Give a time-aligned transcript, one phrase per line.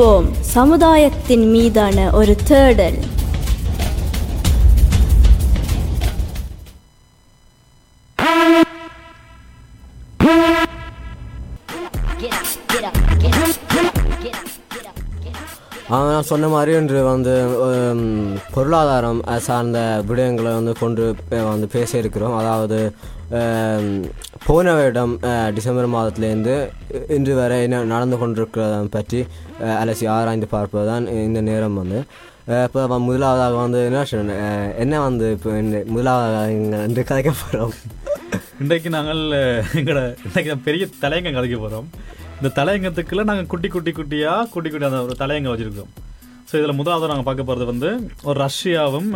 [0.00, 3.00] விழித்திருப்போம் சமுதாயத்தின் மீதான ஒரு தேடல்.
[15.92, 17.32] நான் சொன்ன மாதிரி இன்று வந்து
[18.54, 21.04] பொருளாதாரம் சார்ந்த விடயங்களை வந்து கொண்டு
[21.48, 22.78] வந்து பேச இருக்கிறோம் அதாவது
[24.44, 25.12] போன வருடம்
[25.54, 26.54] டிசம்பர் மாதத்திலேருந்து
[27.16, 29.20] இன்று வரை என்ன நடந்து கொண்டிருக்கிறத பற்றி
[29.78, 31.98] அலசி ஆராய்ந்து பார்ப்பது தான் இந்த நேரம் வந்து.
[32.66, 34.04] இப்போ முதலாவதாக வந்து என்ன
[34.78, 35.50] என்ன வந்து இப்போ
[35.90, 37.74] முதலாவதாக இங்க இன்று கதைக்க போகிறோம்
[38.60, 41.86] இன்றைக்கு நாங்கள் அஹ், எங்களோட இன்றைக்கு பெரிய தலையங்கம் கதைக்க போகிறோம்
[42.38, 45.92] இந்த தலையங்கத்துக்குள்ள நாங்கள் குட்டி குட்டி குட்டியாக குட்டி குட்டி அந்த ஒரு தலையங்கம் வச்சுருக்கோம்
[46.48, 47.90] ஸோ இதில் முதலாவது நாங்கள் பார்க்க போகிறது வந்து
[48.24, 49.10] ஒரு ரஷ்யாவும்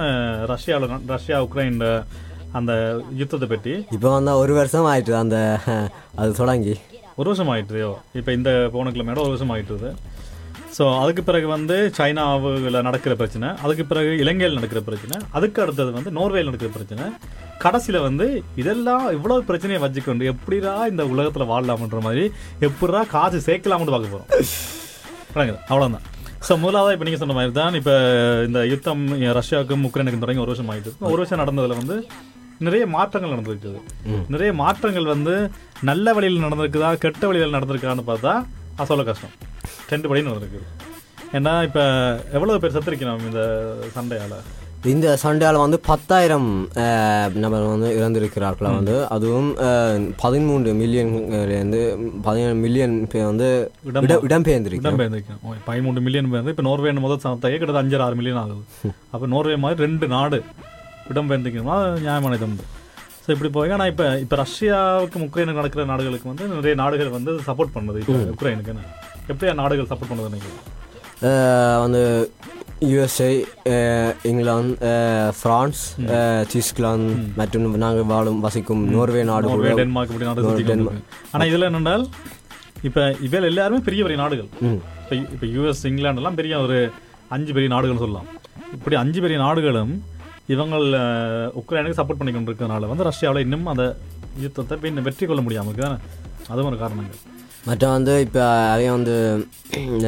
[0.50, 1.78] ரஷ்யாவில் ரஷ்யா உக்ரைன்
[2.58, 2.72] அந்த
[3.20, 3.72] யுத்தத்தை பற்றி?
[3.96, 5.36] இப்போ வந்து ஒரு வருஷம் ஆயிட்டு அந்த
[6.20, 6.74] அது தொடங்கி.
[7.20, 9.90] ஒரு வருஷம் ஆயிட்டுதோ இப்போ இந்த போன கிழமையோட ஒரு வருஷம் ஆயிட்டுது
[10.76, 16.10] ஸோ அதுக்கு பிறகு வந்து சைனாவில் நடக்கிற பிரச்சனை அதுக்கு பிறகு இலங்கையில் நடக்கிற பிரச்சனை அதுக்கு அடுத்தது வந்து
[16.16, 17.04] நோர்வேயில் நடக்கிற பிரச்சனை.
[17.64, 18.26] கடைசியில் வந்து
[18.62, 22.24] இதெல்லாம் இவ்வளவு பிரச்சனையை வச்சுக்கொண்டு எப்படிடா இந்த உலகத்தில் வாழலாம்ன்ற மாதிரி
[22.68, 26.04] எப்படிடா காசு சேர்க்கலாம்னு பார்க்க போகிறோம் அவ்வளோதான்
[26.48, 27.94] ஸோ முதலாவது இப்போ நீங்கள் சொன்ன மாதிரி தான் இப்போ
[28.48, 29.04] இந்த யுத்தம்
[29.38, 31.96] ரஷ்யாவுக்கும் உக்ரைனுக்கும் தொடங்கி ஒரு வருஷம் ஆயிட்டு ஒரு வருஷம் நடந்ததில் வந்து
[32.58, 33.80] நிறைய மாற்றங்கள் நடந்திருக்குது.
[34.28, 35.50] நிறைய மாற்றங்கள் வந்து
[35.82, 38.32] நல்ல வழியில் நடந்திருக்குதா கெட்ட வழியில் நடந்திருக்கான்னு பார்த்தா
[38.76, 39.30] அது சொல்ல கஷ்டம்.
[39.88, 40.66] ரெண்டு வழியும் நடந்திருக்குது.
[41.32, 41.84] ஏன்னா இப்போ
[42.32, 43.40] எவ்வளோ பேர் செத்துருக்கணும் இந்த
[43.96, 44.36] சண்டையால்?
[44.84, 46.68] இந்த சண்டையால் வந்து பத்தாயிரம்
[47.34, 49.48] நபர் வந்து இறந்திருக்கிறார்களா வந்து அதுவும்
[50.16, 51.80] பதிமூன்று மில்லியன்லேருந்து
[52.22, 53.48] பதினேழு மில்லியன் பேர் வந்து
[53.84, 58.62] இடம் இட- இடம்பெயர்ந்திருக்கு பதிமூன்று மில்லியன் பேர் இப்போ நோர்வே முதல் சனத்தையே கிட்டத்தட்ட அஞ்சு ஆறு மில்லியன் ஆகுது.
[59.10, 60.40] அப்போ நோர்வே மாதிரி ரெண்டு நாடு
[61.10, 62.64] இடம்பெயர்ந்திருக்கணும்னா நியாயமான இது உண்டு
[63.24, 67.74] ஸோ இப்படி போய் ஆனால் இப்போ இப்போ ரஷ்யாவுக்கும் உக்ரைனுக்கு நடக்கிற நாடுகளுக்கு வந்து நிறைய நாடுகள் வந்து சப்போர்ட்
[67.76, 68.00] பண்ணுது.
[68.02, 68.84] இப்போ உக்ரைனுக்குன்னு
[69.28, 70.50] எப்படியா நாடுகள் சப்போர்ட் பண்ணுது
[71.24, 72.02] அஹ், வந்து
[72.84, 73.28] யுஎஸ்ஏ
[74.24, 74.90] இங்கிலாந்து
[75.42, 80.98] பிரான்ஸ் அஹ், சுவிட்சர்லாந்து மற்றும் நாங்கள் வாழும் வசிக்கும் நோர்வே நாடு டென்மார்க் இப்படி நாடு நோர்வே, சுத்தி டென்மார்க்.
[80.98, 81.30] கொண்டிருக்கு.
[81.34, 82.04] ஆனா இதுல என்னென்றால்
[82.82, 84.48] இப்ப இவையில் எல்லாருமே பெரிய பெரிய நாடுகள்.
[85.02, 86.78] இப்ப இப்ப யூஎஸ் இங்கிலாந்து எல்லாம் பெரிய ஒரு
[87.28, 88.28] அஞ்சு பெரிய நாடுகள் சொல்லலாம்.
[88.72, 89.92] இப்படி அஞ்சு பெரிய நாடுகளும்
[90.48, 90.86] இவங்கள்
[91.60, 93.84] உக்ரைனுக்கு சப்போர்ட் பண்ணி கொண்டிருக்கிறதுனால வந்து ரஷ்யாவில் இன்னும் அந்த
[94.38, 95.86] யுத்தத்தை இப்ப இன்னும் வெற்றி கொள்ள முடியாம இருக்கு.
[95.86, 95.98] தானே
[96.48, 97.20] அதுவும் ஒரு காரணங்கள்.
[97.66, 98.40] மற்ற வந்து இப்போ
[98.72, 99.14] அவைய வந்து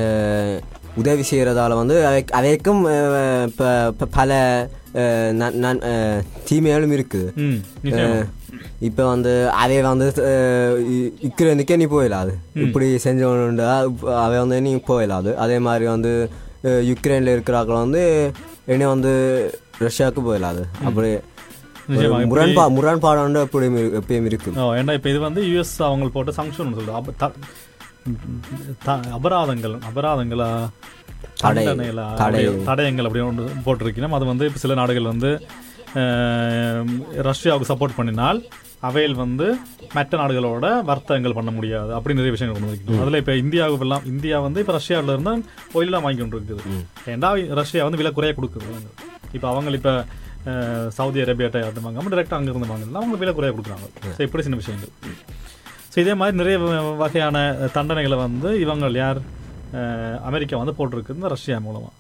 [0.01, 0.57] அஹ்,
[0.97, 2.83] உதவி செய்கிறதால வந்து அவை அவைக்கும்
[3.49, 3.69] இப்போ
[4.13, 4.33] பல
[6.49, 7.29] தீமைகளும் இருக்குது.
[8.81, 12.33] இப்போ வந்து அதே வந்து அஹ், இ- யுக்ரைனுக்கே நீ போயிடாது.
[12.65, 13.69] இப்படி செஞ்சவனுண்டா
[14.19, 15.33] அவை வந்து நீ போயிடாது.
[15.37, 16.13] அதே மாதிரி வந்து
[16.89, 18.03] யுக்ரைன்ல இருக்கிறாக்கள் வந்து
[18.67, 19.13] இனி வந்து
[19.81, 21.23] ரஷ்யாவுக்கு போயிடாது அப்படி ஒரு
[21.91, 26.33] நிச்சயமா, இப்படி- முரண்பா முரண்பாடு வந்து எப்படியும் எப்பயும் இருக்கு ஏன்னா இப்போ இது வந்து யூஎஸ் அவங்க போட்ட
[26.39, 26.73] சங்ஷன்
[28.85, 30.49] த- அபராதங்கள் அபராதங்களா
[32.69, 35.31] தடயங்கள் அப்படி ஒன்று போட்டிருக்கணும் அது வந்து இப்போ சில நாடுகள் வந்து
[37.27, 38.39] ரஷ்யாவுக்கு சப்போர்ட் பண்ணினால்
[38.83, 39.47] அவையில் வந்து
[39.95, 44.39] மற்ற நாடுகளோட வர்த்தகங்கள் பண்ண முடியாது அப்படி நிறைய விஷயங்கள் கொண்டு வைக்கணும் அதில் இப்போ இந்தியாவுக்கு எல்லாம் இந்தியா
[44.45, 45.35] வந்து இப்போ ரஷ்யாவில் இருந்து
[45.75, 46.81] ஒயிலாம் வாங்கி கொண்டு இருக்குது
[47.13, 48.69] ஏன்டா ரஷ்யா வந்து விலை குறைய கொடுக்குது?
[49.37, 49.95] இப்போ அவங்க இப்போ
[50.99, 53.87] சவுதி அரேபியாட்ட யார்ட்டும் வாங்காமல் டேரெக்டாக அங்கேருந்து வாங்கலாம் அவங்க விலை குறைய கொடுக்குறாங்க.
[54.17, 54.93] ஸோ இப்படி சின்ன விஷயங்கள்.
[55.93, 56.57] ஸோ இதே மாதிரி நிறைய
[57.03, 57.37] வகையான
[57.77, 59.21] தண்டனைகளை வந்து இவங்க யார்
[60.31, 61.95] அமெரிக்கா வந்து போட்டிருக்கு இந்த ரஷ்யா மூலமாக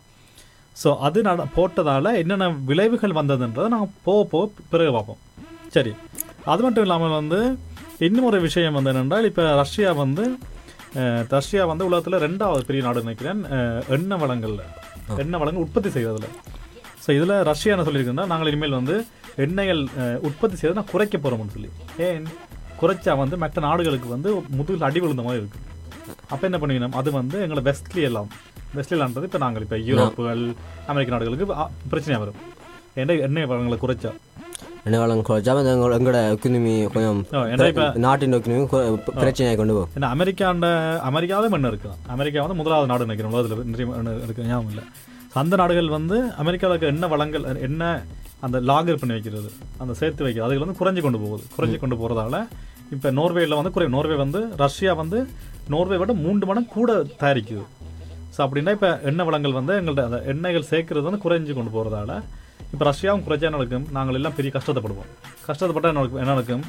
[0.83, 5.21] ஸோ அது நட போட்டதால் என்னென்ன விளைவுகள் வந்ததுன்றதை நாங்கள் போக போக பிறகு பார்ப்போம்.
[5.77, 5.93] சரி.
[6.53, 7.39] அது மட்டும் இல்லாமல் வந்து
[8.07, 10.25] இன்னும் ஒரு விஷயம் வந்து என்னென்றால் இப்போ ரஷ்யா வந்து
[11.37, 13.41] ரஷ்யா வந்து உலகத்தில் ரெண்டாவது பெரிய நாடு நினைக்கிறேன்
[13.97, 14.63] எண்ணெய் வளங்கள்ல.
[15.23, 16.29] எண்ணெய் வளங்கள் உற்பத்தி செய்வதில்
[17.07, 18.95] ஸோ இதில் ரஷ்யா என்ன சொல்லியிருக்குன்னா நாங்கள் இனிமேல் வந்து
[19.39, 19.83] எண்ணெய்கள்
[20.27, 21.71] உற்பத்தி செய்வதை நான் குறைக்க போகிறோம்னு சொல்லி.
[22.07, 22.27] ஏன்?
[22.81, 25.61] குறைச்சா வந்து மற்ற நாடுகளுக்கு வந்து முதுகில் அடி விழுந்த மாதிரி இருக்கு.
[26.31, 28.29] அப்போ என்ன பண்ணுவீங்க அது வந்து எங்களை வெஸ்ட்லி எல்லாம்
[28.77, 30.43] வெஸ்ட்லி எல்லாம்ன்றது இப்போ நாங்கள் இப்போ யூரோப்புகள்
[30.89, 32.41] அமெரிக்க நாடுகளுக்கு ஆ, பிரச்சனையா வரும்.
[32.97, 34.11] ஏன்னா எண்ணெய் வளங்களை குறைச்சா?
[34.87, 37.21] என்ன வளம் குறைச்சா எங்களோட எங்களோட எக்கனமி கொஞ்சம்
[38.05, 38.67] நாட்டின் எக்கனமி
[39.19, 39.93] பிரச்சனையாக கொண்டு போகும்.
[39.97, 40.69] ஏன்னா அமெரிக்காண்ட
[41.09, 44.85] அமெரிக்காவே மண் இருக்கு அமெரிக்கா வந்து முதலாவது நாடு நினைக்கிறேன் உலகத்தில் நிறைய மண் இருக்கு ஞாபகம் இல்லை.
[45.41, 48.01] அந்த நாடுகள் வந்து அமெரிக்காவில் இருக்க எண்ணெய் வளங்கள் எண்ணெய்
[48.47, 49.51] அந்த லாகர் பண்ணி வைக்கிறது
[49.83, 51.45] அந்த சேர்த்து வைக்கிறது அதுகள் வந்து குறைஞ்சு கொண்டு போகுது.
[51.57, 52.37] குறைஞ்சு கொண்டு போகிறதால
[52.95, 55.19] இப்போ நோர்வேயில் வந்து குறை நோர்வே வந்து ரஷ்யா வந்து
[55.75, 56.91] நோர்வே விட மூன்று மடங்கு கூட
[57.23, 57.65] தயாரிக்குது.
[58.35, 62.19] ஸோ அப்படின்னா இப்போ எண்ணெய் வளங்கள் வந்து எங்கள்ட்ட அந்த எண்ணெய்கள் சேர்க்கறது வந்து குறைஞ்சு கொண்டு போகிறதால
[62.73, 63.87] இப்போ ரஷ்யாவும் குறைச்சா என்ன நடக்கும்?
[63.97, 65.11] நாங்கள் எல்லாம் பெரிய கஷ்டத்தைப்படுவோம்.
[65.49, 66.23] கஷ்டப்பட்டா என்ன நடக்கும்?
[66.23, 66.65] என்ன நடக்கும்?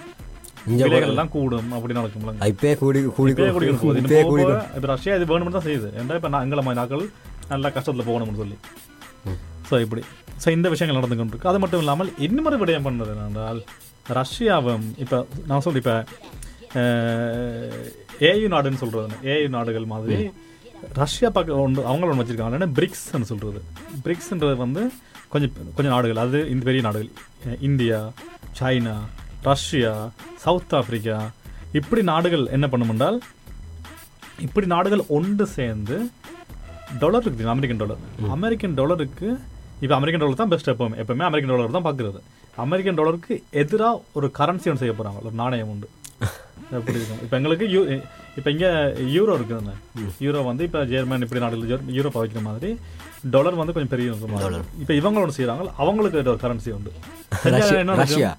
[0.70, 3.34] விலைகள் எல்லாம் கூடும் அப்படி நடக்கும் இப்பயே கூடி கூடி
[4.32, 4.44] கூடி
[4.78, 5.90] இப்ப ரஷ்யா இது வேணும்னு தான் செய்யுது.
[6.00, 7.06] ஏன்டா இப்போ நான் எங்களை நாட்கள்
[7.52, 8.58] நல்லா கஷ்டத்தில் போகணும்னு சொல்லி.
[9.70, 10.02] ஸோ இப்படி.
[10.44, 11.52] ஸோ இந்த விஷயங்கள் நடந்து கொண்டிருக்கு.
[11.52, 13.62] அது மட்டும் இல்லாமல் இன்னொரு விடயம் பண்ணது என்னென்றால்
[14.18, 15.18] ரஷ்யாவும் இப்போ
[15.50, 15.96] நான் சொல்லி இப்போ
[18.30, 20.18] ஏயு நாடுன்னு சொல்றது ஏயு நாடுகள் மாதிரி
[21.02, 22.68] ரஷ்யா பக்கம் ஒன்று அவங்களும் ஒன்று வச்சிருக்காங்க.
[22.78, 23.60] பிரிக்ஸ்ன்னு சொல்றது.
[24.06, 24.82] பிரிக்ஸ்ன்றது வந்து
[25.34, 26.20] கொஞ்சம் கொஞ்சம் நாடுகள்.
[26.26, 27.10] அது இந்த பெரிய நாடுகள்.
[27.68, 28.00] India
[28.60, 28.96] China
[29.48, 29.94] Russia
[30.44, 31.18] South Africa.
[31.80, 33.18] இப்படி நாடுகள் என்ன பண்ணுமென்றால்
[34.46, 35.96] இப்படி நாடுகள் ஒன்று சேர்ந்து
[37.00, 39.28] டாலர் இருக்குது அமெரிக்கன் டாலர் அமெரிக்கன் டாலருக்கு
[39.82, 40.96] இப்போ அமெரிக்கன் டாலர் தான் பெஸ்ட் எப்பவுமே.
[40.98, 42.20] எப்பவுமே அமெரிக்கன் டாலர் தான் பார்க்குறது.
[42.56, 45.90] அமெரிக்கன் டாலருக்கு எதிராக ஒரு கரன்சி ஒன்று செய்ய போகிறாங்க ஒரு நாணயம் உண்டு.
[46.72, 47.20] எப்படி இருக்கும்?
[47.22, 47.82] இப்போ எங்களுக்கு யூ
[48.36, 48.66] இப்போ இங்கே
[49.16, 49.74] யூரோ இருக்குதுங்க
[50.20, 52.78] யூரோ வந்து இப்போ ஜெர்மன் இப்படி நாடுகள் யூரோ வைக்கிற மாதிரி
[53.30, 54.16] டாலர் வந்து கொஞ்சம் பெரிய
[54.80, 56.92] இப்போ இவங்க ஒன்று செய்கிறாங்க அவங்களுக்கு ஒரு கரன்சி உண்டு.
[57.44, 58.36] ரஷ்யா- என்ன.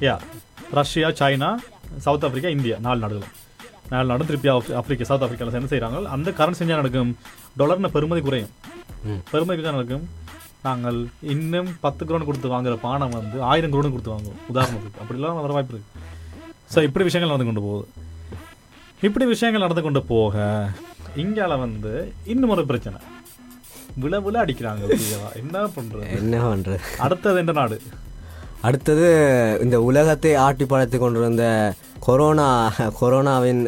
[0.00, 0.18] Yeah
[0.72, 1.56] Russia China
[1.98, 2.76] South Africa India.
[2.80, 3.32] நாலு நாடுகளும்.
[3.88, 7.16] நாலு நாடும் திருப்பி ஆப்~ ஆப்பிரிக்கா சவுத் ஆப்பிரிக்காவில் சேர்ந்து செய்கிறாங்க அந்த கரன்சி செஞ்சால் நடக்கும்.
[7.60, 8.52] டாலர்னு பெருமதி குறையும்.
[9.32, 10.04] பெருமதி தான் நடக்கும்?
[10.66, 10.98] நாங்கள்
[11.32, 14.40] இன்னும் பத்து குரோன் கொடுத்து வாங்குற பானம் வந்து ஆயிரம் குரோன் கொடுத்து வாங்குவோம்.
[14.52, 15.00] உதாரணத்துக்கு.
[15.02, 16.02] அப்படிலாம் வர வாய்ப்பு இருக்கு.
[16.74, 17.88] ஸோ இப்படி விஷயங்கள் நடந்து கொண்டு போகுது.
[19.08, 20.44] இப்படி விஷயங்கள் நடந்து கொண்டு போக
[21.22, 21.94] இங்கால வந்து
[22.32, 23.00] இன்னும் ஒரு பிரச்சனை.
[24.02, 24.82] விழ அடிக்கிறாங்க?
[25.40, 26.06] என்ன பண்றது?
[26.20, 26.78] என்ன பண்றது?
[27.06, 27.76] அடுத்தது எந்த நாடு?
[28.68, 29.08] அடுத்தது
[29.64, 31.44] இந்த உலகத்தை ஆட்டி படைத்து கொண்டிருந்த
[32.06, 32.46] கொரோனா
[33.00, 33.62] கொரோனாவின்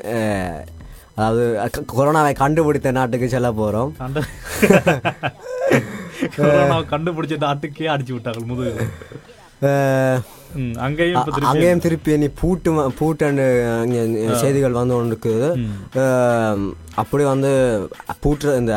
[1.17, 1.45] அதாவது
[1.93, 3.91] கொரோனாவை கண்டுபிடித்த நாட்டுக்கு செல்ல போகிறோம்
[6.37, 8.73] கொரோனா கண்டுபிடிச்ச நாட்டுக்கே அடிச்சு விட்டாங்க முதுகு
[10.85, 13.47] அங்கேயும் அங்கேயும் திருப்பி நீ பூட்டு அங்கே
[14.43, 15.49] செய்திகள் வந்து கொண்டு இருக்குது
[17.03, 17.51] அப்படி வந்து
[18.23, 18.75] பூட்டு இந்த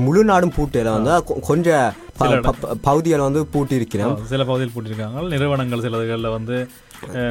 [0.00, 1.12] முழு நாடும் பூட்டியில் வந்து
[1.48, 1.86] கொஞ்சம்
[2.18, 2.28] ப-
[2.58, 6.56] ப- பகுதிகள் வந்து பூட்டி இருக்கிறோம் சில பகுதியில் போட்டிருக்காங்க நிறுவனங்கள் சிலதுகளில் வந்து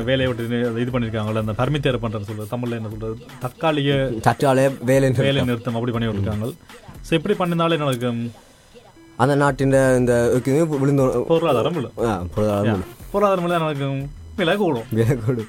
[0.08, 0.44] வேலையை விட்டு
[0.84, 5.94] இது பண்ணிருக்காங்கல்ல அந்த பர்மித்தேர் பண்றது சொல்றது தமிழ்ல என்ன சொல்றது தற்காலிக தற்காலே வேலை வேலை நிறுத்தம் அப்படி
[5.96, 6.48] பண்ணி விட்டுருக்காங்க.
[7.08, 8.22] ஸோ இப்படி பண்ணினாலே என்ன நடக்கும்?
[9.24, 10.14] அந்த நாட்டின் இந்த
[10.82, 11.78] விழுந்து பொருளாதாரம்
[12.36, 14.02] பொருளாதாரம் பொருளாதாரம் என்ன நடக்கும்?
[14.40, 14.90] விலை கூடும்.
[14.98, 15.44] விலை கொடு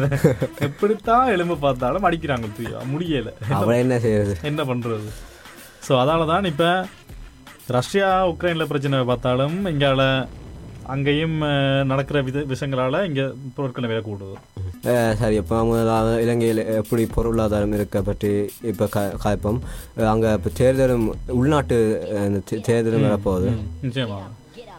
[0.66, 2.46] எப்படித்தான் எலும்பு பார்த்தாலும் அடிக்கிறாங்க
[2.92, 3.30] முடியல.
[3.58, 4.34] அவளை என்ன செய்யறது?
[4.50, 5.08] என்ன பண்றது?
[5.86, 6.70] ஸோ அதனால தான் இப்போ
[7.76, 10.02] ரஷ்யா உக்ரைன்ல பிரச்சனை பார்த்தாலும் இங்கால
[10.90, 11.36] அங்கேயும்
[11.84, 13.22] நடக்கிற வித விஷயங்களால இங்க
[13.54, 14.36] பொருட்களை விலை கூடுது.
[15.16, 18.30] சரி இப்போ முதலாவது இலங்கையில் எப்படி பொருளாதாரம் இருக்க பற்றி
[18.62, 19.60] இப்போ க காய்ப்போம்.
[20.08, 21.78] அங்கே இப்போ தேர்தலும் உள்நாட்டு
[22.68, 23.50] தேர்தலும் வரப்போகுது.
[23.54, 24.20] ம், நிச்சயமா.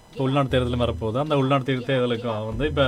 [0.06, 1.18] இப்போ உள்நாட்டு தேர்தலும் வரப்போகுது.
[1.20, 2.86] அந்த உள்நாட்டு தே- தேர்தலுக்கு வந்து இப்போ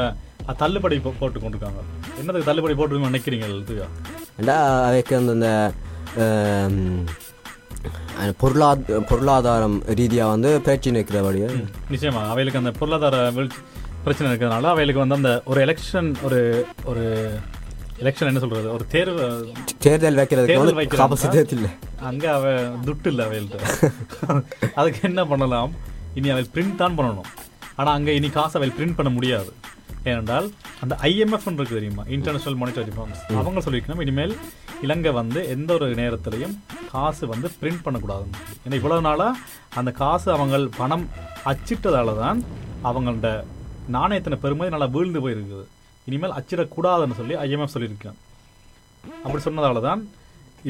[0.58, 1.82] தள்ளுபடி போட்டு கொண்டிருக்காங்க.
[2.20, 3.88] என்னதுக்கு தள்ளுபடி போட்டு நினைக்கிறீங்க இதுயா
[4.40, 4.58] ஏண்டா
[6.18, 6.90] அஹ், அந்த
[8.42, 8.70] பொருளா
[9.10, 11.48] பொருளாதாரம் ரீதியாக வந்து பேச்சு நிற்கிறபடியே
[11.94, 12.22] நிச்சயமா.
[12.34, 13.16] அவைகளுக்கு அந்த பொருளாதார
[14.04, 16.40] பிரச்சனை இருக்கிறதுனால அவைகளுக்கு வந்து அந்த ஒரு எலெக்ஷன் ஒரு
[16.92, 17.04] ஒரு
[18.04, 18.68] எலெக்ஷன் என்ன சொல்றது?
[18.76, 19.26] ஒரு தேர்வு
[19.86, 20.20] தேர்தல்.
[21.02, 21.70] காப்பசிட்டி இல்லை
[22.10, 22.46] அங்க அவ
[22.88, 23.92] துட்டு இல்லை அவைகள்ட்ட.
[24.80, 25.72] அதுக்கு என்ன பண்ணலாம்?
[26.20, 27.30] இனி அவள் பிரிண்ட் தான் பண்ணணும்.
[27.76, 29.52] ஆனா அங்க இனி காசு அவள் பிரிண்ட் பண்ண முடியாது.
[30.04, 30.48] ஏனென்றால்
[30.84, 32.04] அந்த ஐஎம்எஃப் இருக்கு தெரியுமா?
[32.16, 34.36] இன்டர்நேஷனல் மானிட்டரி ஃபண்ட்ஸ் அவங்க சொல்லியிருக்கணும் இனிமேல்
[34.86, 36.56] இலங்கை வந்து எந்த ஒரு நேரத்துலையும்
[36.94, 39.40] காசு வந்து பிரிண்ட் பண்ணக்கூடாதுன்னு ஏன்னா இவ்வளவு நாளாக
[39.80, 41.06] அந்த காசு அவங்க பணம்
[41.52, 42.40] அச்சிட்டதால தான்
[42.90, 43.30] அவங்களோட
[43.96, 45.66] நாணயத்தின பெருமை நல்லா வீழ்ந்து போயிருக்குது.
[46.10, 48.20] இனிமேல் அச்சிடக்கூடாதுன்னு சொல்லி ஐஎம்எஃப் சொல்லியிருக்கேன்
[49.24, 50.02] அப்படி சொன்னதால தான்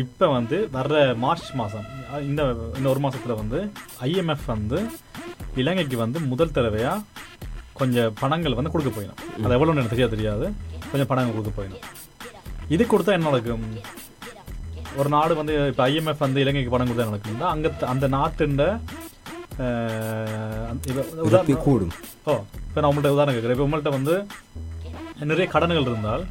[0.02, 1.88] இப்போ வந்து வர்ற மார்ச் மாதம்
[2.30, 2.42] இந்த
[2.78, 3.60] இந்த ஒரு மாதத்தில் வந்து
[4.08, 4.80] ஐஎம்எஃப் வந்து
[5.62, 7.04] இலங்கைக்கு வந்து முதல் தடவையாக
[7.80, 9.20] கொஞ்சம் பணங்கள் வந்து கொடுக்க போயிடும்.
[9.44, 10.46] அது எவ்வளோ எனக்கு தெரியாது தெரியாது.
[10.92, 11.84] கொஞ்சம் பணங்கள் கொடுக்க போயிடும்.
[12.76, 13.64] இது கொடுத்தா என்ன நடக்கும்?
[15.00, 18.66] ஒரு நாடு வந்து இப்போ ஐஎம்எஃப் வந்து இலங்கைக்கு பணம் கொடுத்தா நடக்கும்னா அங்கே அந்த நாட்டுண்ட
[21.66, 21.94] கூடும்
[22.30, 22.34] ஓ
[22.68, 24.16] இப்போ நான் உங்கள்கிட்ட உதாரணம் கேட்குறேன் இப்போ உங்கள்கிட்ட வந்து
[25.32, 26.24] நிறைய கடன்கள் இருந்தால்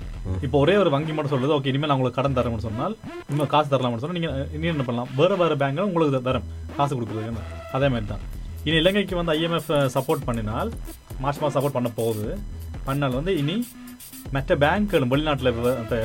[0.47, 2.95] இப்போ ஒரே ஒரு வங்கி மட்டும் சொல்லுது ஓகே இனிமேல் நான் உங்களுக்கு கடன் தரேன்னு சொன்னால்
[3.29, 5.11] இனிமேல் காசு தரலாம்னு சொன்னால் நீங்கள் இனி என்ன பண்ணலாம்?
[5.21, 6.47] வேறு வேறு பேங்க்கில் உங்களுக்கு தரம்
[6.79, 7.45] காசு கொடுக்குறது
[7.77, 8.23] அதே மாதிரி தான்.
[8.67, 10.71] இனி இலங்கைக்கு வந்து ஐஎம்எஃப் சப்போர்ட் பண்ணினால்
[11.23, 12.27] மார்ச் மாதம் சப்போர்ட் பண்ண போகுது.
[12.87, 13.57] பண்ணால் வந்து இனி
[14.35, 15.99] மற்ற பேங்க்குகளும் வெளிநாட்டில் இப்போ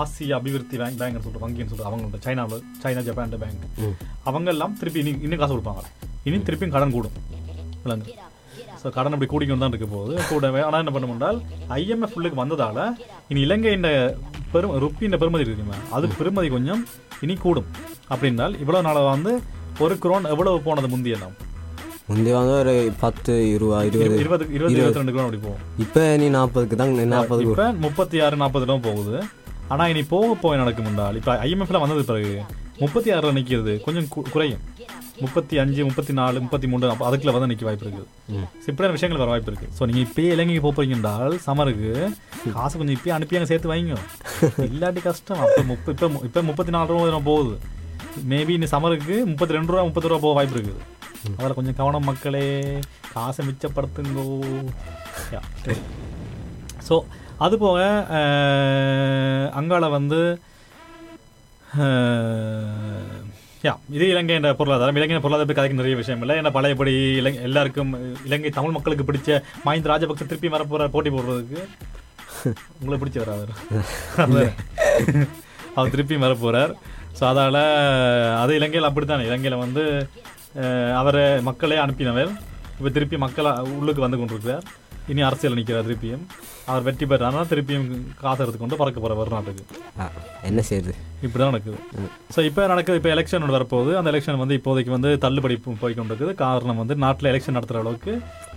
[0.00, 3.64] ஆசிய அபிவிருத்தி பேங்க் பேங்க்னு சொல்லிட்டு வங்கின்னு சொல்லிட்டு அவங்கள்ட்ட சைனாவில் சைனா ஜப்பான் பேங்க்.
[4.30, 5.84] அவங்க எல்லாம் திருப்பி இனி இன்னும் காசு கொடுப்பாங்க.
[6.28, 7.16] இனி திருப்பியும் கடன் கூடும்.
[7.84, 8.14] விலங்கு
[8.82, 10.14] ஸோ கடன் அப்படி கூடிக்கொண்டு தான் இருக்க போகுது.
[10.30, 11.38] கூடவே ஆனால் என்ன பண்ண முடியால்
[11.78, 12.78] ஐஎம்எஃப் உள்ளுக்கு வந்ததால
[13.32, 13.88] இனி இலங்கையின்
[14.54, 16.82] பெரும் ருப்பியின் பெருமதி இருக்குமே அது பெருமதி கொஞ்சம்
[17.24, 17.68] இனி கூடும்.
[18.12, 19.32] அப்படின்னால் இவ்வளவு நாளாக வந்து
[19.84, 21.36] ஒரு குரோன் எவ்வளவு போனது முந்தியெல்லாம்
[22.08, 26.26] முந்தைய வந்து ஒரு பத்து இருபா இருபது இருபது இருபது இருபத்தி ரெண்டு குரோன் அப்படி போகும் இப்போ நீ
[26.34, 29.14] நாற்பதுக்கு தான் நாற்பதுக்கு இப்ப முப்பத்தி ஆறு நாற்பதுலாம் போகுது.
[29.72, 32.32] ஆனா இனி போக போய் நடக்கும் என்றால் இப்ப ஐஎம்எஃப்ல வந்தது பிறகு
[32.82, 34.62] முப்பத்தி ஆறில் நிற்கிறது கொஞ்சம் குறையும்.
[35.24, 38.08] முப்பத்தி அஞ்சு முப்பத்தி நாலு முப்பத்தி மூணு அப்போ அதுக்குள்ள வந்து நிற்க வாய்ப்பு இருக்குது.
[38.70, 41.92] இப்படியான விஷயங்கள் வர வாய்ப்பு இருக்குது ஸோ நீங்கள் இப்பயே இலங்கைக்கு போகிறீங்க என்றால் சமருக்கு
[42.56, 43.96] காசு கொஞ்சம் இப்பயே அனுப்பி அங்கே சேர்த்து வைங்க.
[44.70, 45.42] இல்லாட்டி கஷ்டம்.
[45.44, 47.54] அப்போ முப்ப இப்போ இப்போ முப்பத்தி நாலு ரூபா போகுது.
[48.32, 50.82] மேபி இந்த சமருக்கு முப்பத்தி ரெண்டு ரூபா முப்பத்தி ரூபா போக வாய்ப்பு இருக்குது.
[51.34, 52.46] அதில் கொஞ்சம் கவனம் மக்களே
[53.12, 54.26] காசை மிச்சப்படுத்துங்கோ
[56.86, 56.94] ஸோ
[57.38, 57.78] அது போக
[58.16, 60.20] அஹ், அங்கால வந்து
[63.64, 67.92] யா இது இலங்கையின் பொருளாதாரம் இலங்கையின் பொருளாதார பற்றி கதைக்கு நிறைய விஷயம் இல்லை ஏன்னா பழையபடி இலங்கை எல்லாருக்கும்
[68.26, 69.30] இலங்கை தமிழ் மக்களுக்கு பிடிச்ச
[69.64, 71.60] மஹிந்த ராஜபக்ச திருப்பி வரப்போற போட்டி போடுறதுக்கு
[72.78, 73.52] உங்களை பிடிச்ச வர அவர்
[75.76, 76.74] அவர் திருப்பி வர போறார்
[77.18, 77.58] ஸோ அதால
[78.40, 79.84] அது இலங்கையில் அப்படித்தானே இலங்கையில் வந்து
[80.94, 82.32] அவரை மக்களே அனுப்பினவர்.
[82.78, 84.64] இப்போ திருப்பி மக்கள் உள்ளுக்கு வந்து கொண்டிருக்கிறார்.
[85.08, 86.22] இனி அரசியல் நிற்கிறார் திருப்பியும்.
[86.66, 89.64] அவர் வெற்றி பெற்றார்னா திருப்பியும் காசு எடுத்துக்கொண்டு பறக்க போற நாட்டுக்கு
[90.00, 90.04] ஆ,
[90.42, 90.92] என்ன செய்யுது?
[91.22, 91.78] இப்படி தான் நடக்குது
[92.34, 93.96] ஸோ இப்போ நடக்குது இப்போ எலெக்ஷன் வரப்போகுது.
[93.96, 96.34] அந்த எலெக்ஷன் வந்து இப்போதைக்கு வந்து தள்ளுபடி போ- போய் கொண்டிருக்குது.
[96.34, 98.12] காரணம் வந்து நாட்டில் எலெக்ஷன் நடத்துகிற அளவுக்கு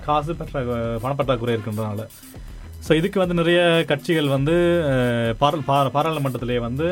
[0.06, 0.62] காசு பற்றா
[1.01, 2.01] பணப்பற்றாக்குறை இருக்கின்றனால
[2.88, 4.56] ஸோ இதுக்கு வந்து நிறைய கட்சிகள் வந்து
[4.88, 6.88] அஹ், பாரா- பாரா- பாராளுமன்றத்திலே வந்து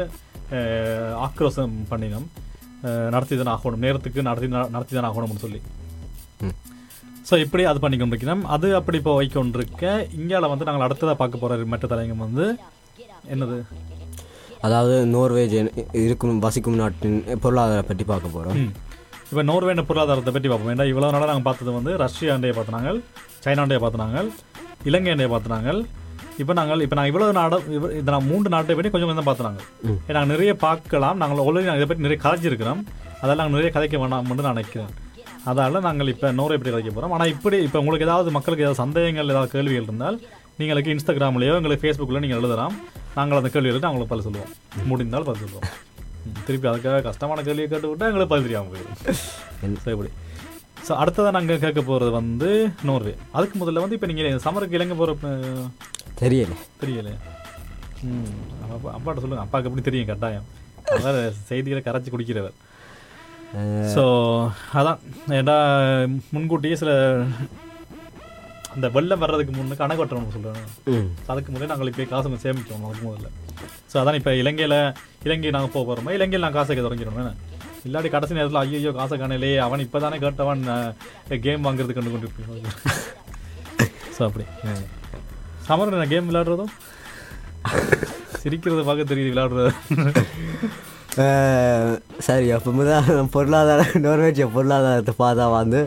[1.25, 2.27] ஆக்ரோஷம் பண்ணினோம்.
[3.15, 5.59] நடத்தி தான் ஆகணும் நேரத்துக்கு நடத்தி நடத்தி தான் ஆகணும்னு சொல்லி.
[7.29, 9.83] ஸோ இப்படி அது பண்ணி கொண்டிருக்கிறோம் அது அப்படி இப்போ வைக்கொண்டிருக்க
[10.19, 12.45] இந்தியாவில் வந்து நாங்கள் அடுத்ததாக பார்க்க போகிற மற்ற தலைவங்க வந்து
[13.33, 13.57] என்னது?
[14.67, 15.55] அதாவது நோர்வேஜ்
[16.05, 18.59] இருக்கும் வசிக்கும் நாட்டின் பொருளாதாரம் பற்றி பார்க்க போகிறோம்.
[19.29, 20.73] இப்போ நோர்வேண்ட பொருளாதாரத்தை பற்றி பார்ப்போம்.
[20.75, 22.91] ஏன்னா இவ்வளோ நாளாக நாங்கள் பார்த்தது வந்து ரஷ்யாண்டையை பார்த்தினாங்க
[23.45, 24.17] சைனாண்டையை பார்த்தினாங்க
[24.89, 25.69] இலங்கைண்டையை பார்த்தினாங்க
[26.37, 29.61] இப்போ நாங்கள் இப்போ நாங்கள் இவ்வளோ நாடு இவ- இது நான் மூன்று நாட்டை பற்றி கொஞ்சம் கொஞ்சம் பார்த்துனாங்க
[29.83, 29.97] ம்.
[30.07, 31.17] நாங்கள் நிறைய பார்க்கலாம்.
[31.17, 32.81] நாங்கள் ஆல்ரெடி நாங்கள் இதை பற்றி நிறைய கதைச்சிருக்கிறோம்.
[33.21, 34.91] அதெல்லாம் நாங்கள் நிறைய கதைக்க வேண்டாம்னு நான் நினைக்கிறேன்.
[35.45, 39.29] அதால நாங்கள் இப்போ நோரை பற்றி கதைக்க போகிறோம் ஆனால் இப்படி இப்போ உங்களுக்கு ஏதாவது மக்களுக்கு ஏதாவது சந்தேகங்கள்
[39.29, 40.17] ஏதாவது கேள்விகள் இருந்தால்
[40.59, 42.75] நீங்களுக்கு இன்ஸ்டாகிராம்லேயோ எங்களுக்கு ஃபேஸ்புக்கில் நீங்கள் எழுதலாம்.
[43.15, 44.51] நாங்கள் அந்த கேள்விகளுக்கு அவங்களுக்கு பதில் சொல்லுவோம்.
[44.85, 45.67] முடிந்தால் பதில் சொல்லுவோம்.
[46.45, 49.91] திருப்பி அதுக்காக கஷ்டமான கேள்வியை கேட்டு விட்டா எங்களுக்கு பதில் தெரியாமல் போயிடும்.
[49.91, 50.11] இப்படி.
[50.87, 52.49] ஸோ அடுத்ததாக நாங்கள் கேட்க போகிறது வந்து
[52.83, 53.13] நோர்வே.
[53.31, 55.13] அதுக்கு முதல்ல வந்து இப்போ நீங்கள் சமருக்கு இலங்கை போகிற
[56.21, 56.53] தெரியல.
[56.81, 57.09] தெரியல
[58.09, 58.31] ம்
[58.75, 59.43] அப்பா அப்பாட்ட சொல்லுங்க.
[59.45, 60.45] அப்பாவுக்கு எப்படி தெரியும் கட்டாயம்?
[60.95, 61.17] அவர்
[61.49, 62.55] செய்திகளை கரைச்சி குடிக்கிறவர்.
[63.95, 64.03] ஸோ
[64.79, 64.99] அதான்.
[65.39, 65.55] ஏன்னா
[66.35, 66.91] முன்கூட்டியே சில
[68.75, 73.29] அந்த வெள்ளம் வர்றதுக்கு முன்னுக்கு அணை கட்டணும்னு சொல்கிறேன் அதுக்கு முதல்ல நாங்கள் இப்போ காசு சேமிச்சோம் அதுக்கு முதல்ல.
[73.91, 74.77] ஸோ அதான் இப்போ இலங்கையில்
[75.27, 77.39] இலங்கை நாங்கள் போக போகிறோம் இலங்கையில் நான் காசை தொடங்கிடணும்
[77.87, 80.63] இல்லாட்டி கடைசி நேரத்தில் ஐயோ காசை காணலே அவன் இப்போ தானே கேட்டவன்
[81.47, 82.29] கேம் வாங்குறதுக்கு கண்டு கொண்டு
[84.17, 84.45] ஸோ அப்படி.
[85.65, 86.73] சமர் நான் கேம் விளையாடுறதும்?
[88.41, 89.71] சிரிக்கிறத பார்க்க தெரியுது விளையாடுறது.
[91.23, 95.79] அஹ், சரி அப்போ முதல் பொருளாதார நோர்வேஜ் பொருளாதாரத்தை பார்த்தா வந்து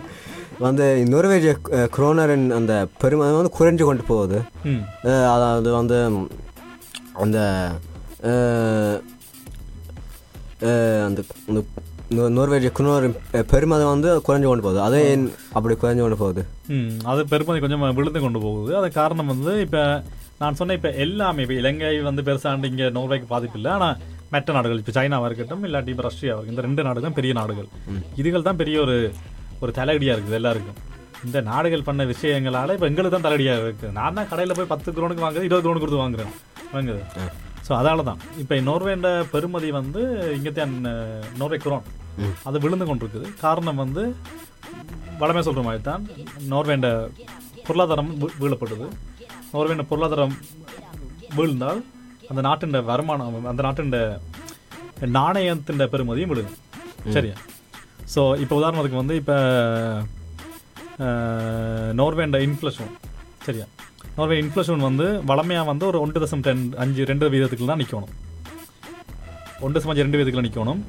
[0.61, 1.49] வந்து நோர்வேஜ்
[1.97, 4.39] குரோனரின் அந்த பெருமை வந்து குறைஞ்சு கொண்டு போகுது.
[5.33, 5.99] அதாவது வந்து
[7.17, 7.39] அந்த
[11.05, 11.61] அந்த அந்த
[12.17, 13.17] நோ- நோர்வேஜ் குரோனரின்
[13.53, 14.81] பெருமை வந்து குறைஞ்சு கொண்டு போகுது.
[14.87, 15.01] அதே
[15.57, 16.43] அப்படி குறைஞ்சு கொண்டு போகுது.
[16.75, 18.77] ம் அது பெருமதி கொஞ்சம் விழுந்து கொண்டு போகுது.
[18.77, 19.83] அது காரணம் வந்து இப்போ
[20.43, 23.71] நான் சொன்ன இப்போ எல்லாமே இப்போ இலங்கை வந்து பெருசாண்டு இங்கே நோர்வேக்கு பாதிப்பு இல்லை.
[23.77, 23.97] ஆனால்
[24.35, 27.69] மற்ற நாடுகள் இப்போ சைனாவாக இருக்கட்டும் இல்லாட்டி இப்போ ரஷ்யாவாக இருக்கும் இந்த ரெண்டு நாடு தான் பெரிய நாடுகள்.
[28.23, 28.97] இதுகள் தான் பெரிய ஒரு
[29.61, 30.79] ஒரு தலையடியாக இருக்குது எல்லாருக்கும்.
[31.27, 35.25] இந்த நாடுகள் பண்ண விஷயங்களால இப்போ எங்களுக்கு தான் தலையடியாக இருக்குது நான் தான் கடையில் போய் பத்து குரோனுக்கு
[35.25, 36.33] வாங்குறது இருபது குரோனுக்கு கொடுத்து வாங்குறேன்.
[36.75, 37.03] வாங்குது.
[37.67, 40.03] ஸோ அதால தான் இப்போ நோர்வேண்ட பெருமதி வந்து
[40.37, 40.75] இங்கே தான்
[41.41, 41.85] நோர்வே குரோன்.
[42.49, 43.27] அது விழுந்து கொண்டிருக்குது.
[43.45, 44.03] காரணம் வந்து
[45.23, 46.03] வளமே சொல்கிற மாதிரி தான்
[46.53, 46.89] நோர்வேண்ட
[47.67, 48.11] பொருளாதாரம்
[48.43, 48.87] வீழப்படுது
[49.55, 50.35] நோர்வேண்ட பொருளாதாரம்
[51.39, 51.81] வீழ்ந்தால்
[52.31, 53.93] அந்த நாட்டின் வருமானம் அந்த நாட்டின்
[55.17, 56.57] நாணயத்தின் பெருமதியும் விழுகும்
[57.17, 57.37] சரியா?
[58.15, 59.37] ஸோ இப்போ உதாரணத்துக்கு வந்து இப்போ
[62.01, 62.91] நோர்வேண்ட இன்ஃப்ளேஷன்
[63.47, 63.67] சரியா?
[64.17, 68.13] நோர்வே இன்ஃப்ளேஷன் வந்து வளமையாக வந்து ஒரு ஒன்று தசம் டென் அஞ்சு ரெண்டு வீதத்துக்குள்ள தான் நிற்கணும்
[69.63, 70.81] ஒன்று தசம் அஞ்சு ரெண்டு வீதத்துக்குள்ள நிற்கணும்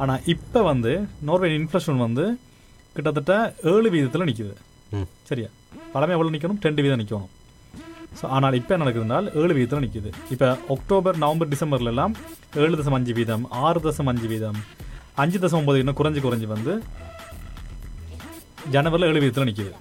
[0.00, 0.92] ஆனால் இப்போ வந்து
[1.26, 2.24] நோர்வே இன்ஃப்ளேஷன் வந்து
[2.96, 3.32] கிட்டத்தட்ட
[3.70, 4.54] ஏழு வீதத்தில் நிற்குது.
[5.28, 5.48] சரியா?
[5.92, 7.32] பழமை எவ்வளோ நிற்கணும் ரெண்டு வீதம் நிற்கணும்
[8.18, 12.12] ஸோ ஆனால் இப்போ என்ன நடக்குதுனால் ஏழு வீதத்தில் நிற்குது இப்போ அக்டோபர் நவம்பர் டிசம்பர்ல எல்லாம்
[12.58, 14.58] ஏழு தசம் அஞ்சு வீதம் ஆறு தசம் அஞ்சு வீதம்
[15.16, 16.72] அஞ்சு தசம் ஒன்பது இன்னும் குறைஞ்சு குறைஞ்சு வந்து
[18.72, 19.72] ஜனவரியில் ஏழு வீதத்தில் நிற்குது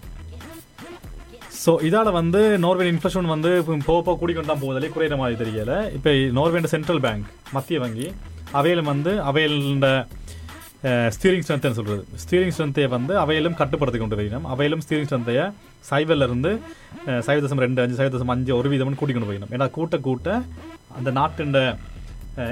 [1.65, 5.75] ஸோ இதால் வந்து நோர்வே இன்ஃப்ளேஷன் வந்து இப்போ போக போக கூடிக்கொண்டு தான் போகுதலே குறையிற மாதிரி தெரியல.
[5.98, 8.07] இப்போ நோர்வேண்ட சென்ட்ரல் பேங்க் மத்திய வங்கி
[8.53, 9.88] அவையிலும் வந்து அவையில
[11.15, 15.45] ஸ்டீரிங் ஸ்ட்ரென்த்னு சொல்கிறது ஸ்டீரிங் ஸ்ட்ரென்த்தை வந்து அவையிலும் கட்டுப்படுத்தி கொண்டு போயிடும் அவையிலும் ஸ்டீரிங் ஸ்ட்ரென்த்தையை
[17.05, 19.98] அஹ், சைவ தசம் ரெண்டு அஞ்சு சைவ தசம் அஞ்சு ஒரு வீதம்னு கூட்டி கொண்டு போயிடும் ஏன்னா கூட்ட
[20.05, 20.29] கூட்ட
[20.98, 21.55] அந்த நாட்டின்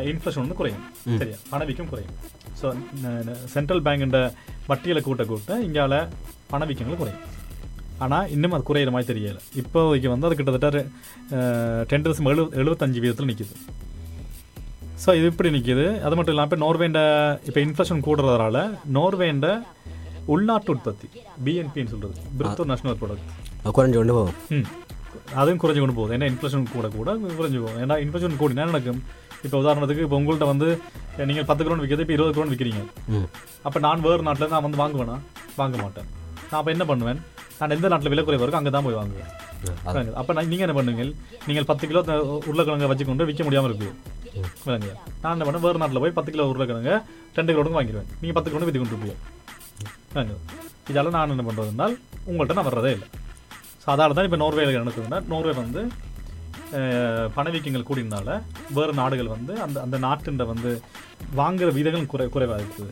[0.10, 0.82] இன்ஃப்ளேஷன் வந்து குறையும்.
[1.13, 1.38] சரியா?
[1.50, 2.13] பணவீக்கம் குறையும்.
[2.60, 2.67] ஸோ
[3.53, 4.15] சென்ட்ரல் பேங்கின்
[4.70, 5.93] வட்டியில் கூட்ட கூட்ட இங்கால
[6.51, 7.22] பணவீக்கங்கள் குறையும்.
[8.04, 9.40] ஆனால் இன்னும் அது குறையிற மாதிரி தெரியல.
[9.62, 10.80] இப்போதைக்கு வந்து அது கிட்டத்தட்ட
[11.94, 13.56] ரெண்டு தசம் எழு எழுபத்தஞ்சு வீதத்தில் நிற்கிது
[15.04, 17.00] ஸோ இது இப்படி நிற்கிது அது மட்டும் இல்லாமல் இப்போ நோர்வேண்ட
[17.50, 18.58] இப்போ இன்ஃப்ளேஷன் கூடுறதால
[18.98, 19.48] நோர்வேண்ட
[20.34, 21.08] உள்நாட்டு உற்பத்தி
[21.46, 24.38] பிஎன்பின்னு சொல்கிறது பிரித்தோ நேஷனல் ப்ராடக்ட் குறைஞ்சு கொண்டு போகும்.
[24.56, 24.68] ம்.
[25.40, 26.14] அதுவும் குறைஞ்சு கொண்டு போகுது.
[26.18, 27.10] ஏன்னா இன்ஃப்ளேஷன் கூட கூட
[27.40, 27.80] குறைஞ்சு போகும்.
[27.84, 29.02] ஏன்னா இன்ஃப்ளேஷன் கூடினா நடக்கும்?
[29.46, 30.68] இப்போ உதாரணத்துக்கு இப்போ உங்கள்கிட்ட வந்து
[31.30, 32.82] நீங்கள் பத்து கிரௌண்ட் விற்கிறது இப்போ இருபது கிரௌண்ட் விற்கிறீங்க
[33.68, 35.18] அப்போ நான் வேறு நாட்டில் நான் வந்து வாங்குவேனா?
[35.62, 36.08] வாங்க மாட்டேன்.
[36.53, 37.19] நான் அப்போ என்ன பண்ணுவேன்?
[37.60, 39.29] நான் எந்த நாட்டில் விலை குறைவாக இருக்கோ அங்கே தான் போய் வாங்குவேன்.
[40.19, 41.03] அப்போ நான் நீங்கள் என்ன பண்ணுவீங்க?
[41.48, 42.01] நீங்கள் பத்து கிலோ
[42.50, 43.89] உருளைக்கிழங்க வச்சுக்கொண்டு விற்க முடியாமல் இருக்கு
[44.67, 44.93] விளங்குது
[45.24, 46.93] நான் என்ன பண்ணேன் வேறு நாட்டில் போய் பத்து கிலோ உருளைக்கிழங்க
[47.38, 48.10] ரெண்டு கிலோடுக்கு வாங்கிடுவேன்.
[48.22, 49.17] நீங்கள் பத்து கிலோ விற்று கொண்டு இருப்பீங்க
[50.15, 50.39] விளங்குது
[50.91, 51.93] இதால் நான் என்ன பண்ணுறதுனால்
[52.29, 53.07] உங்கள்கிட்ட நான் வர்றதே இல்லை.
[53.83, 55.83] ஸோ அதால தான் இப்போ நோர்வேல நடக்குதுன்னா நோர்வே வந்து
[57.38, 58.36] பணவீக்கங்கள் கூடினால
[58.77, 60.72] வேறு நாடுகள் வந்து அந்த அந்த நாட்டின் வந்து
[61.39, 62.91] வாங்குற விதங்கள் குறை குறைவாக இருக்குது.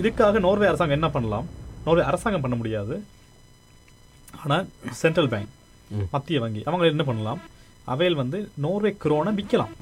[0.00, 1.48] இதுக்காக நோர்வே அரசாங்கம் என்ன பண்ணலாம்?
[1.88, 2.94] நோர்வே அரசாங்கம் பண்ண முடியாது.
[4.42, 4.64] ஆனால்
[5.02, 5.52] சென்ட்ரல் பேங்க்
[6.12, 7.40] மத்திய வங்கி அவங்க என்ன பண்ணலாம்?
[7.88, 9.72] அவையில் வந்து நோர்வே குரோனை விற்கலாம்.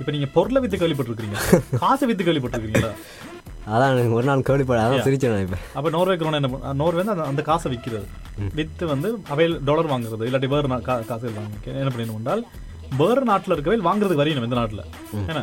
[0.00, 1.38] இப்போ நீங்கள் பொருளை வித்து கேள்விப்பட்டிருக்கீங்க
[1.82, 2.90] காசை வித்து கேள்விப்பட்டிருக்கீங்களா
[3.68, 5.04] அதான் ஒரு நாள் கேள்விப்பட அதான்.
[5.06, 5.58] சிரிச்சேன் இப்போ.
[5.74, 8.06] அப்போ நோர்வே குரோனை என்ன நோர்வே வந்து அந்த- காசை விற்கிறது.
[8.54, 12.42] வித்து வந்து அவையில் டாலர் வாங்குறது இல்லாட்டி வேறு நா- கா- காசுகள் வாங்க என்ன பண்ணணும் என்றால்
[12.96, 14.84] வேறு நாட்டில் இருக்கவே வாங்குறதுக்கு வரையணும் இந்த நாட்டில்.
[15.22, 15.42] என்ன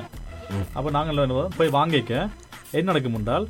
[0.73, 2.13] அப்போ நாங்கள் போய் வாங்கிக்க.
[2.71, 3.45] என்ன நடக்கும் என்றால்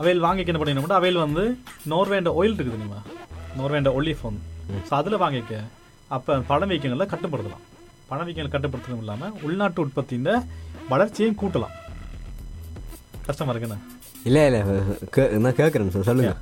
[0.00, 1.44] அவையில் வாங்கிக்க என்ன பண்ணிடணும் அவையில் வந்து
[1.92, 3.00] நோர்வேண்ட ஆயில் இருக்குது தெரியுமா?
[3.58, 4.38] நோர்வேண்ட ஒல்லி ஃபோன்
[4.88, 5.54] ஸோ அதில் வாங்கிக்க.
[6.16, 7.64] அப்போ பண வீக்கங்களில் கட்டுப்படுத்தலாம்.
[8.10, 10.32] பண வீக்கங்கள் கட்டுப்படுத்தணும் இல்லாமல் உள்நாட்டு உற்பத்தியின்
[10.92, 11.76] வளர்ச்சியையும் கூட்டலாம்.
[13.28, 13.78] கஷ்டமா இருக்குண்ணா
[14.28, 14.60] இல்லை இல்லை
[15.44, 16.34] நான் கேட்குறேன் சார் சொல்லுங்க.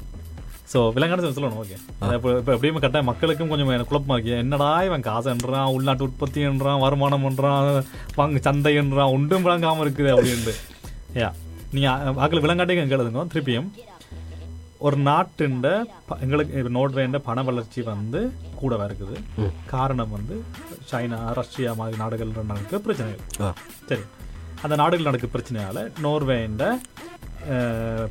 [0.72, 1.76] ஸோ விலங்கான சொல்லணும் ஓகே
[2.16, 4.34] இப்போ இப்போ எப்படியுமே கரெக்டாக மக்களுக்கும் கொஞ்சம் எனக்கு குழப்பமா இருக்கு.
[4.44, 7.66] என்னடா இவன் காசுன்றான் உள்நாட்டு உற்பத்தின்றான் வருமானம்ன்றான்
[8.18, 10.54] வாங்க சந்தைன்றான் ஒன்றும் விளங்காம இருக்குது அப்படின்ட்டு.
[11.22, 11.30] யா
[11.74, 13.68] நீங்கள் வாக்கில் விலங்காட்டிங்க கேளுதுங்க திருப்பியும்.
[14.86, 15.68] ஒரு நாட்டுண்ட
[16.24, 18.20] எங்களுக்கு இப்போ நோட்வேண்ட பண வளர்ச்சி வந்து
[18.60, 19.16] கூடவா இருக்குது.
[19.72, 20.36] காரணம் வந்து
[20.90, 23.54] சைனா ரஷ்யா மாதிரி நாடுகள் நடக்க பிரச்சனைகள்.
[23.90, 24.04] சரி.
[24.64, 26.66] அந்த நாடுகள் நடக்க பிரச்சனையால நோர்வேண்ட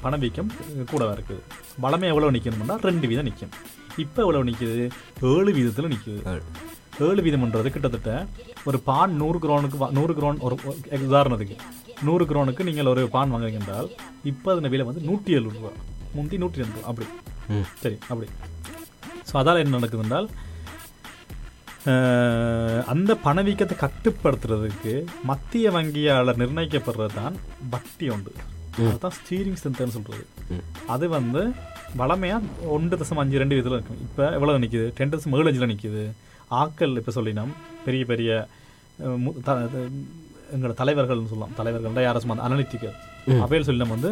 [0.05, 0.49] பணவீக்கம்
[0.93, 1.43] கூடவா இருக்குது.
[1.85, 3.53] வளமை எவ்வளவு நிற்கணும்னா ரெண்டு வீதம் நிற்கும்
[4.05, 4.83] இப்போ எவ்வளவு நிற்குது
[5.33, 6.19] ஏழு வீதத்தில் நிற்குது
[7.09, 7.21] ஏழு.
[7.27, 8.11] வீதம்ன்றது கிட்டத்தட்ட
[8.69, 10.57] ஒரு பான் நூறு குரோனுக்கு நூறு குரோன் ஒரு
[11.07, 11.57] உதாரணத்துக்கு.
[12.07, 13.89] நூறு குரோனுக்கு நீங்கள் ஒரு பான் வாங்குறீங்க என்றால்
[14.31, 15.71] இப்போ அதன் விலை வந்து நூற்றி எழுபது ரூபா.
[16.17, 16.87] முந்தி நூற்றி ரெண்டு ரூபா.
[16.91, 17.07] அப்படி.
[17.55, 17.67] ம்.
[17.83, 18.27] சரி அப்படி.
[19.29, 20.29] ஸோ அதால் என்ன நடக்குது என்றால்
[22.93, 24.93] அந்த பணவீக்கத்தை கட்டுப்படுத்துறதுக்கு
[25.29, 27.35] மத்திய வங்கியால் நிர்ணயிக்கப்படுறது தான்
[27.73, 28.33] வட்டி உண்டு
[28.87, 30.23] அதுதான் ஸ்டீரிங் சென்டர்னு சொல்றது.
[30.93, 31.41] அது வந்து
[32.01, 32.37] வளமையா
[32.75, 34.01] ஒன்று தசம் அஞ்சு ரெண்டு இதில் இருக்கும்.
[34.07, 34.85] இப்போ எவ்வளவு நிக்குது?
[34.97, 36.03] டென் தசம் ஏழு அஞ்சில் நிக்குது.
[36.61, 37.51] ஆக்கள் இப்போ சொல்லினோம்.
[37.85, 38.29] பெரிய பெரிய
[40.53, 41.53] எங்களோட தலைவர்கள்னு சொல்லலாம்.
[41.59, 42.95] தலைவர்கள் யாரும் அனலிட்டிக்கல்
[43.45, 44.11] அவையில் சொல்லினோம் வந்து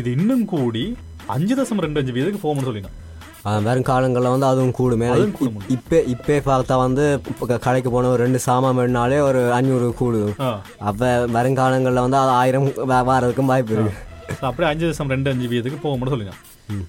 [0.00, 0.84] இது இன்னும் கூடி
[1.34, 2.94] அஞ்சு தசம் ரெண்டு அஞ்சு வீதத்துக்கு போகணும்னு சொல்லினோம்.
[3.66, 5.08] வரும் காலங்களில் வந்து அதுவும் கூடுமே.
[5.76, 10.30] இப்போ இப்போ பார்த்தா வந்து இப்போ கடைக்கு போன ஒரு ரெண்டு சாமான் வேணுனாலே ஒரு அஞ்சூறு கூடுது
[10.90, 12.68] அப்போ வருங்காலங்களில் வந்து அது ஆயிரம்
[13.10, 13.94] வாரதுக்கும் வாய்ப்பு இருக்கு.
[14.38, 16.34] ஸோ அப்படியே அஞ்சு தசம் ரெண்டு அஞ்சு வீதத்துக்கு போகும்னு சொல்லுங்க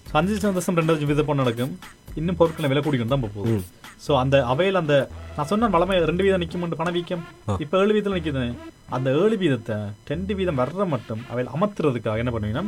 [0.10, 1.74] ஸோ அஞ்சு தசம் ரெண்டு அஞ்சு வீதம் நடக்கும்
[2.20, 3.58] இன்னும் பொருட்களை விலை கூடிக்கணும் தான் போகுது
[4.06, 4.96] ஸோ அந்த அவையில் அந்த
[5.36, 7.24] நான் சொன்ன வளமை ரெண்டு வீதம் நிற்கும் பணவீக்கம்.
[7.64, 8.46] இப்போ ஏழு வீதத்தில் நிற்குது
[8.96, 9.78] அந்த ஏழு வீதத்தை
[10.12, 12.66] ரெண்டு வீதம் வர்ற மட்டும் அவையில் அமர்த்துறதுக்காக என்ன பண்ணுவீங்கன்னா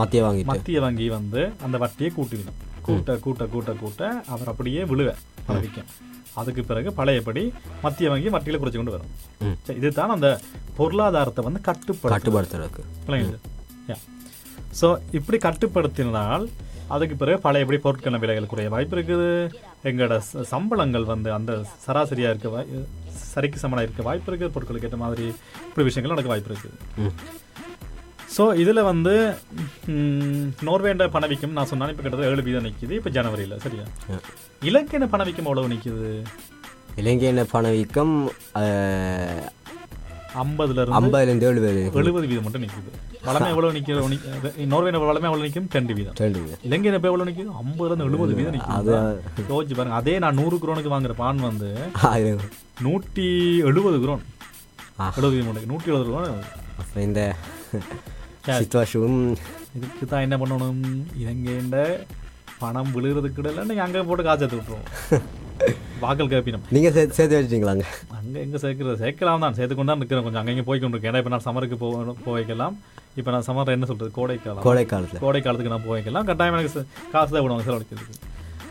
[0.00, 0.50] மத்திய வாங்கிட்டு.
[0.52, 5.14] மத்திய வங்கி வந்து அந்த வட்டியை கூட்டுவிடும் கூட்ட கூட்ட கூட்ட கூட்ட அவர் அப்படியே விழுவ
[5.46, 5.88] பணவீக்கம்
[6.40, 7.42] அதுக்கு பிறகு பழையபடி
[7.84, 9.12] மத்திய வங்கி வட்டியில குறைச்சு கொண்டு வரும்.
[9.66, 10.28] சரி, இதுதான் அந்த
[10.78, 12.84] பொருளாதாரத்தை வந்து கட்டுப்படுத்த கட்டுப்படுத்துறதுக்கு.
[13.06, 13.40] விளங்குது
[14.80, 16.44] ஸோ இப்படி கட்டுப்படுத்தினால்
[16.94, 19.30] அதுக்கு பிறகு பழையபடி பொருட்களின் விலைகள் குறைய வாய்ப்பு இருக்குது.
[19.88, 20.16] எங்களோட
[20.52, 21.52] சம்பளங்கள் வந்து அந்த
[21.84, 22.82] சராசரியாக இருக்க
[23.36, 25.26] சரிக்கு சமனாக இருக்க வாய்ப்பு இருக்குது பொருட்களுக்கு ஏற்ற மாதிரி
[25.68, 27.12] இப்படி விஷயங்கள் நடக்க வாய்ப்பு இருக்குது.
[28.36, 29.12] ஸோ இதில் வந்து
[30.68, 33.84] நோர்வேண்ட பணவீக்கம் நான் சொன்னாலும் இப்போ கிட்டத்தட்ட ஏழு வீதம் நிற்கிது இப்போ ஜனவரியில் சரியா?
[34.62, 36.10] இலங்கைன பணவீக்கம் எவ்வளவு நிற்கிது
[36.96, 38.12] இலங்கையின் பணவீக்கம்
[40.42, 42.90] ஐம்பதுலேருந்து ஏழு பேர் எழுபது வீதம் மட்டும் நிற்குது
[43.26, 44.00] வளமை எவ்வளவு நிற்கிற
[44.72, 46.16] நோர்வேன வளமை எவ்வளவு நிற்கும் ரெண்டு வீதம்.
[46.22, 49.96] ரெண்டு பேர் இலங்கை எப்போ எவ்வளவு நிற்குது ஐம்பதுல இருந்து எழுபது வீதம் அது நிற்குது யோசிச்சு பாருங்க.
[50.00, 51.70] அதே நான் நூறு குரோனுக்கு வாங்குற பான் வந்து
[52.86, 53.26] நூற்றி
[53.70, 54.22] எழுபது குரோன்.
[55.18, 56.44] எழுபது வீதம் நூற்றி எழுபது குரோன்.
[56.82, 57.22] அப்போ இந்த
[58.60, 59.20] சிச்சுவேஷனும்
[59.78, 60.84] இதுக்கு தான் என்ன பண்ணணும்?
[61.22, 61.76] இலங்கைண்ட
[62.60, 64.86] பணம் விழுகிறதுக்கு இடையில நீங்க அங்கே போட்டு காசு எடுத்து விட்டுருவோம்.
[66.00, 67.84] வாக்கள் கேப்பினம் நீங்கள் சேர்த்து சேர்த்து வச்சிட்டீங்களாங்க
[68.16, 68.38] அங்கே?
[68.42, 68.96] எங்கே சேர்க்கிறது?
[69.02, 69.56] சேர்க்கலாம் தான்.
[69.58, 70.40] சேர்த்து கொண்டு நிற்கிறேன் கொஞ்சம்.
[70.40, 71.88] அங்கே இங்கே போய் கொண்டு இருக்கேன் ஏன்னா இப்போ நான் சம்மருக்கு போ
[72.26, 72.74] போய் வைக்கலாம்.
[73.20, 74.10] இப்போ நான் சம்மர் என்ன சொல்றது?
[74.18, 74.62] கோடைக்காலம்.
[74.62, 76.26] கோடை காலத்தில் கோடை காலத்துக்கு நான் போய் வைக்கலாம்.
[76.30, 78.24] கட்டாயம் எனக்கு ச- காசு தான் விடுவாங்க செலவழிக்கிறதுக்கு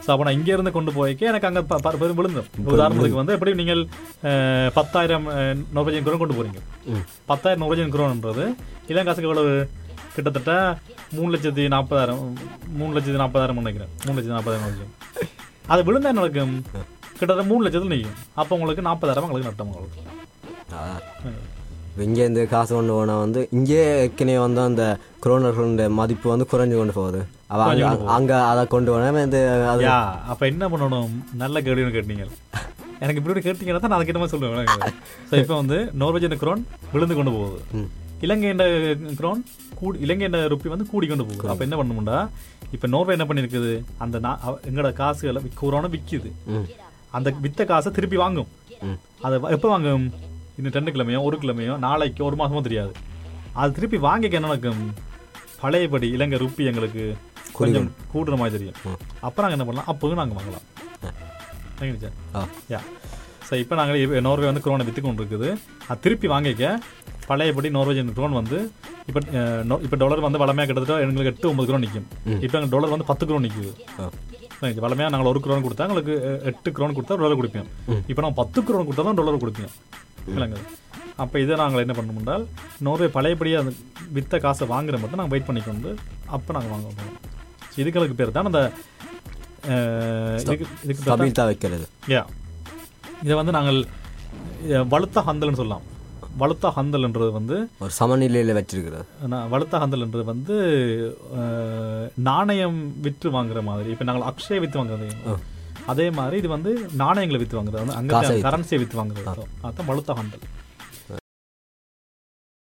[0.05, 1.61] ஸோ அப்போ நான் இங்கேருந்து கொண்டு போய்க்க எனக்கு அங்கே
[1.95, 3.81] பெரும் விழுந்தும் உதாரணத்துக்கு வந்து எப்படி நீங்கள்
[4.75, 5.25] பத்தாயிரம்
[5.75, 6.59] நோர்வேஜியன் குரோன் கொண்டு போறீங்க.
[7.25, 8.45] பத்தாயிரம் நோர்வேஜியன் குரோன்ன்றது
[8.91, 9.55] இளங்காசுக்கு எவ்வளவு?
[10.15, 10.51] கிட்டத்தட்ட
[11.15, 12.21] மூணு லட்சத்தி நாற்பதாயிரம்
[12.77, 14.93] மூணு லட்சத்தி நாற்பதாயிரம் நினைக்கிறேன் மூணு லட்சத்தி நாற்பதாயிரம்
[15.67, 16.53] அது விழுந்தா நடக்கும்?
[17.17, 20.01] கிட்டத்தட்ட மூணு லட்சத்தில் நிற்கும் அப்போ உங்களுக்கு நாற்பதாயிரம் உங்களுக்கு நட்டம் உங்களுக்கு.
[22.05, 24.83] இங்கேருந்து காசு கொண்டு போனால் வந்து இங்கே ஏற்கனவே வந்து அந்த
[25.23, 27.21] குரோனர்களுடைய மதிப்பு வந்து குறைஞ்சு கொண்டு போகுது.
[27.47, 27.63] அவ
[28.15, 29.39] அங்க அதை கொண்டு போனால் இந்த
[30.27, 31.09] அப்ப என்ன பண்ணணும்?
[31.33, 32.25] நல்ல கேள்வி கேட்டீங்க.
[32.99, 34.93] எனக்கு இப்படி கேட்டீங்கன்னா தான் நான் அதுக்கிட்ட மாதிரி சொல்லுவேன்.
[35.31, 37.61] ஸோ இப்போ வந்து நார்வேஜியன் குரோன் விழுந்து கொண்டு போகுது.
[38.21, 38.65] இலங்கை என்ற
[39.19, 39.41] குரோன்
[39.75, 41.49] கூடி இலங்கை என்ற ருப்பி வந்து கூடி கொண்டு போகுது.
[41.49, 42.19] அப்ப என்ன பண்ணணும்டா
[42.71, 46.31] இப்ப நோர்வே என்ன பண்ணிருக்குது அந்த நா- அவ- எங்களோட காசுகளை குரோனை விக்குது.
[47.17, 48.49] அந்த வித்த காசை திருப்பி வாங்கும்.
[49.25, 50.05] அதை எப்போ வாங்கும்?
[50.57, 52.93] இன்னும் ரெண்டு கிழமையோ ஒரு கிழமையோ நாளைக்கு ஒரு மாசமோ தெரியாது.
[53.61, 54.83] அது திருப்பி வாங்கிக்க என்ன நடக்கும்?
[55.61, 57.03] பழையபடி இலங்கை ருப்பி எங்களுக்கு
[57.59, 58.77] கொஞ்சம் கூடுற மாதிரி தெரியும்
[59.27, 59.89] அப்போ நாங்கள் என்ன பண்ணலாம்?
[59.91, 60.65] அப்போதும் நாங்கள் வாங்கலாம்.
[62.73, 62.81] யா.
[63.47, 65.49] ஸோ இப்போ நாங்கள் நோர்வே வந்து குரோனை விற்று கொண்டு இருக்குது
[65.89, 66.65] அது திருப்பி வாங்கிக்க.
[67.29, 68.57] பழையபடி நோர்வேஜியன் குரோன் வந்து
[69.09, 69.19] இப்போ
[69.85, 72.07] இப்போ டாலர் வந்து வளமையாக கிட்டத்தட்ட எங்களுக்கு எட்டு ஒன்பது குரோன் நிற்கும்
[72.45, 73.71] இப்போ எங்கள் டாலர் வந்து பத்து குரோன் நிற்குது
[74.85, 76.13] வளமையாக நாங்கள் ஒரு குரோன் கொடுத்தா எங்களுக்கு
[76.51, 77.69] எட்டு குரோன் கொடுத்தா டாலர் கொடுப்போம்
[78.11, 79.73] இப்போ நான் பத்து குரோன் கொடுத்தா தான் டாலர் கொடுப்போம்
[80.33, 80.59] இல்லைங்க
[81.23, 82.45] அப்போ இதை நாங்கள் என்ன பண்ணணும் என்றால்
[82.81, 83.73] நோர்வே பழையபடியாக அந்த
[84.11, 85.91] வித்த காசை வாங்குற மட்டும் நாங்கள் வெயிட் பண்ணிக்கொண்டு
[86.37, 87.19] அப்போ நாங்கள் வாங்க போகிறோம்
[87.77, 88.61] இதுகளுக்கு பேர் தான் அந்த
[90.41, 91.85] இதுக்கு இதுக்கு வைக்கிறது.
[92.13, 92.23] யா.
[93.23, 93.79] இதை வந்து நாங்கள்
[94.93, 95.85] வலுத்த ஹந்தல்னு சொல்லலாம்.
[96.39, 99.05] வலுத்த ஹந்தல்ன்றது வந்து ஒரு சமநிலையில் வச்சிருக்கிறது.
[99.53, 100.55] வலுத்த ஹந்தல்ன்றது வந்து
[102.29, 103.89] நாணயம் விற்று வாங்குற மாதிரி.
[103.89, 105.37] இப்போ நாங்கள் அக்ஷய விற்று வாங்குறது
[105.93, 106.71] அதே மாதிரி இது வந்து
[107.03, 107.85] நாணயங்களை விற்று வாங்குறது.
[107.85, 108.41] வந்து அங்கே.
[108.49, 109.25] கரன்சியை விற்று வாங்குறது.
[109.63, 110.45] அதான் வலுத்த ஹந்தல்.